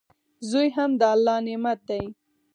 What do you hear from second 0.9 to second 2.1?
د الله نعمت دئ.